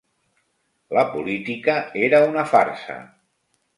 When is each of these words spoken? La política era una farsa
La 0.99 1.03
política 1.17 1.75
era 2.07 2.23
una 2.31 2.47
farsa 2.55 2.97